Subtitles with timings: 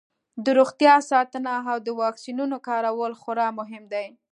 [0.45, 4.07] د روغتیا ساتنه او د واکسینونو کارول خورا مهم دي.